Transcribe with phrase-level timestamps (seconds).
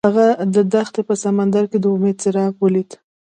[0.09, 2.89] هغه د دښته په سمندر کې د امید څراغ ولید.